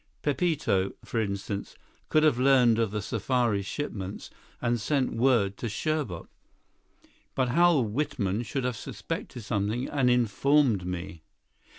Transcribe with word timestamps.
Pepito, 0.23 0.93
for 1.05 1.21
instance, 1.21 1.75
could 2.09 2.23
have 2.23 2.39
learned 2.39 2.79
of 2.79 2.89
the 2.89 3.03
safari 3.03 3.61
shipments 3.61 4.31
and 4.59 4.81
sent 4.81 5.13
word 5.13 5.57
to 5.57 5.67
Serbot. 5.67 6.27
But 7.35 7.49
Hal 7.49 7.85
Whitman 7.85 8.41
should 8.41 8.63
have 8.63 8.77
suspected 8.77 9.43
something 9.43 9.87
and 9.87 10.09
informed 10.09 10.87
me." 10.87 11.21